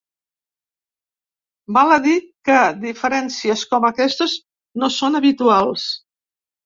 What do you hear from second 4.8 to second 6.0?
no són habituals.